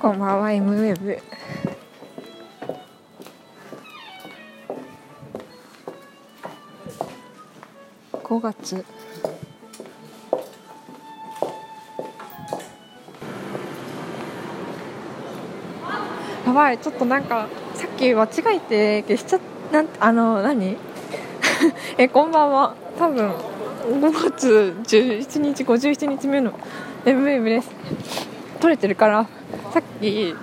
[0.00, 1.18] こんばんは M ウェブ。
[8.24, 8.82] 5月。
[16.46, 19.40] やばいちょっとなんかさっき間違えて消しちゃ
[19.70, 20.78] なんあの何？
[21.98, 22.74] えこんばんは。
[22.98, 26.54] 多分5月11日57日目の
[27.04, 28.39] M ウェブです。
[28.60, 29.26] 撮れてるから
[29.72, 30.34] さっき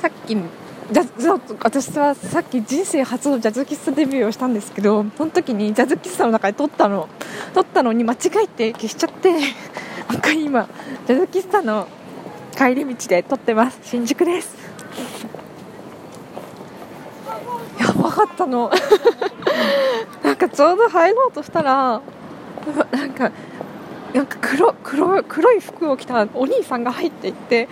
[0.00, 0.36] さっき
[0.90, 1.30] ジャズ
[1.62, 7.08] 私はさっき人生初のジャズ喫茶デビューをしたんですけどその時にジャズ喫茶の中で撮ったの。
[7.54, 9.40] 撮ったのに間違えて消しちゃってもう
[10.14, 10.68] 一回今
[11.06, 11.88] ジャズ喫茶の
[12.56, 13.78] 帰り道で撮ってます。
[13.82, 14.56] 新宿です。
[17.78, 18.70] やばかったの。
[20.24, 22.00] なんかちょうど入ろうとしたら
[22.92, 23.30] なんか
[24.14, 27.68] なんか黒黒黒い服を着たお兄さんが入っていって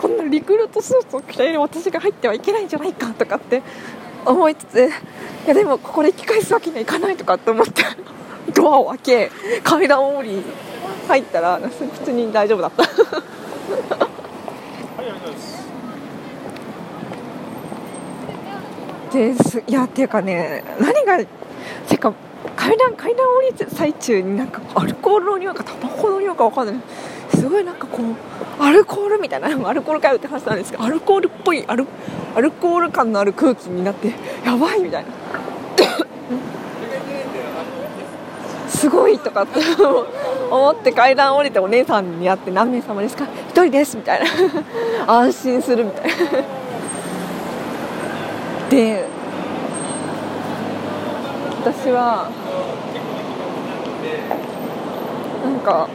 [0.00, 3.62] こんなリクルートスーツを着ている私が入ってはいけないんじゃないかとかって
[4.26, 4.88] 思いつつい
[5.46, 7.82] やでもここで引き返すわけにはいかないとかって思って
[8.54, 9.30] ドアを開け
[9.62, 10.42] 階段を降り
[11.08, 12.82] 入ったら普通に大丈夫だった。
[19.12, 19.62] です。
[19.66, 21.18] いやっていうかね何が
[21.86, 22.14] てか
[22.56, 26.76] 階段階段降りて最中になんかアルコールの匂いかタバコの匂いか分かんない。
[27.34, 31.86] すごいなんかこうアルコールみたいなアルコールかよって話なんですけどアルコールっぽいアル
[32.34, 34.12] アルコール感のある空気になって
[34.44, 35.10] やばいみたいな。
[38.68, 39.60] すごいとかって
[40.50, 44.26] 思って階段降りてお姉さんに会って何名様ですか？1人ですみたいな。
[45.06, 46.10] 安心するみたいな。
[48.70, 49.06] で
[51.64, 52.28] 私は
[55.44, 55.88] なんか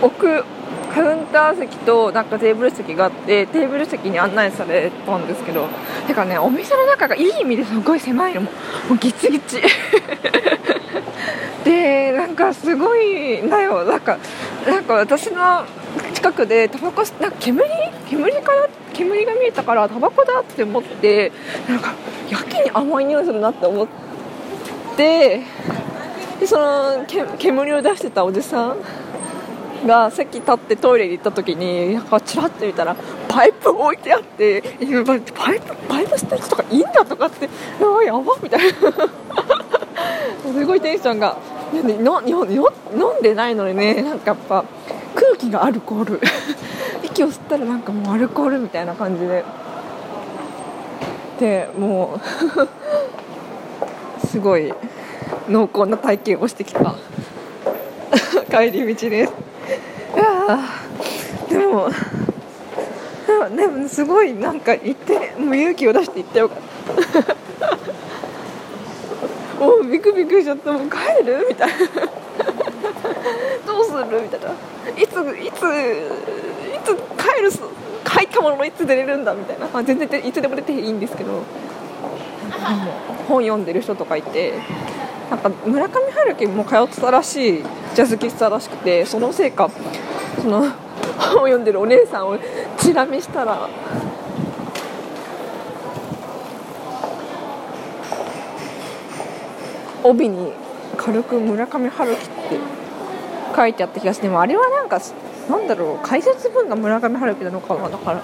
[0.00, 0.44] 奥
[0.94, 5.66] カウンター席となんかテーブル席があってテーブル席に案内されたんですけど
[6.06, 8.42] てかねお店の中がいい意味ですごい狭いの。
[8.42, 8.50] も
[8.92, 9.60] うギチギチ。
[11.64, 13.82] でなんかすごいだよ。
[13.84, 14.18] なんか
[14.68, 15.64] なんか私の
[16.14, 17.64] 近くでタバコなんか煙
[18.08, 21.32] 煙から煙が見えたからタバコだって思って
[21.68, 21.92] なんか
[22.30, 24.07] やけに甘い匂いするなって思って。
[24.98, 25.42] で
[26.44, 28.76] そのけ煙を出してたおじさん
[29.86, 32.96] が席立ってトイレに行った時になんかチラッと見たら
[33.28, 34.60] パイプ置いてあって
[35.06, 37.48] パイプパイプ吸ってる人とかいいんだとかって
[37.80, 38.74] あやばみたいな。
[40.52, 41.36] すごいテンションが。
[41.70, 44.64] の飲んでないのにねなんかやっぱ
[45.14, 46.20] 空気がアルコール。
[47.04, 49.44] 息を吸ったらなんかもうアルコールみたいな感じで。
[51.38, 52.18] でも
[52.56, 52.68] う
[54.30, 54.72] すごい
[55.48, 56.94] 濃厚な体験をしてきた。
[58.50, 59.32] 帰り道です。
[59.32, 60.58] いや
[61.48, 61.90] でも
[63.56, 66.58] でもすごいなんか行ってもう勇気を出して行ってよかっ
[67.60, 67.76] た。
[69.64, 70.72] もうビクビクしちゃった。
[70.72, 71.46] もう帰る？
[71.48, 71.74] みたいな。
[73.66, 74.22] どうする？
[74.22, 74.50] みたいな。
[75.02, 77.50] いついついつ帰る？
[78.04, 79.34] 帰ったもののいつ出れるんだ？
[79.34, 81.42] みたいな、まあ、全然いつでも出ていいんですけど。
[83.28, 84.54] 本読んでる人とかいて
[85.30, 87.62] なんか村上春樹も通ってたらしい
[87.94, 89.70] ジャズ喫茶らしくてそのせいか
[90.40, 90.70] その本を
[91.46, 92.38] 読んでるお姉さんを
[92.78, 93.68] チラ見したら
[100.02, 100.52] 帯に
[100.96, 102.58] 軽く村上春樹って
[103.54, 105.00] 書いてあった気がしてでもあれはなんか
[105.50, 108.22] なんだろう解説文が村上春樹なのかなだから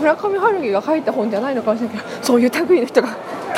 [0.00, 3.16] 村上春樹が書いた本じゃないのかもしれないけどそういう類の人が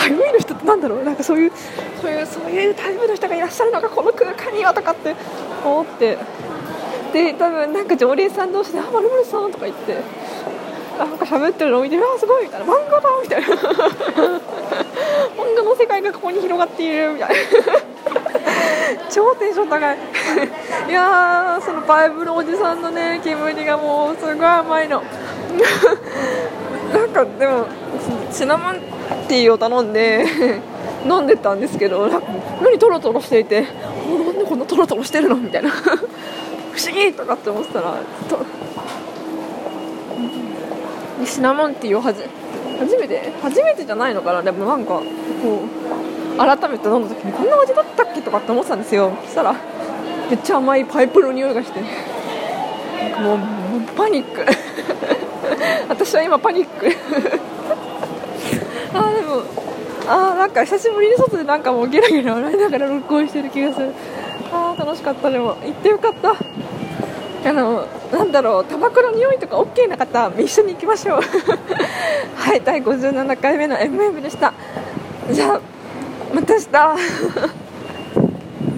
[0.09, 1.05] 類の人ってなんだろう？
[1.05, 1.53] なんかそういう
[2.01, 5.15] そういうそういう類の人がいらっしゃるのがこの空間にはとかって
[5.65, 6.19] 思って。
[7.13, 9.97] で多分なんか常連さん同士で「あまるまるさん」とか言って
[10.97, 13.47] なんか喋ってるのを見て「あすごい」みたいな「漫画だ」みたいな。
[15.37, 17.35] 漫画の世界がここに広がっているみたいな。
[19.11, 19.99] 超テンション高い。
[20.88, 25.03] いやそのバイブルおじさんのね煙がもうすごい甘いの。
[26.94, 27.67] なんかでも
[28.32, 28.76] シナモン
[29.29, 30.25] ティーを頼んで
[31.06, 32.08] 飲んでたんですけど
[32.62, 35.70] 何トロトロしていてなんでこんなトロトロしてるのみたいな。
[36.73, 37.97] 不思議とかって思ってたら
[38.29, 38.38] と
[41.26, 42.23] シナモンティーをはじ
[42.79, 44.43] 初めて初めてじゃないのかな。
[44.43, 49.12] でもなんかこう改めて飲んだ時にこんな味だったっけとかって思ってたんですよ。
[49.25, 49.55] そしたら
[50.31, 53.38] めっちゃ甘いパイプの匂いがしてもう
[53.97, 54.47] パニック。
[55.88, 56.87] 私は今パニック。
[58.93, 59.43] あーでも
[60.08, 63.93] あーなんか久しぶりに外でなんかもうゲラゲラ笑いながら録音してる気がする。
[64.52, 65.56] あー楽しかったでも。
[65.64, 66.35] 行ってよかった。
[67.49, 71.20] あのなんだろうタバコの匂いとか OK な方一緒に行きましょう。
[72.37, 74.52] はい第57回目の MM でした。
[75.31, 75.61] じゃあ
[76.35, 77.60] また明日。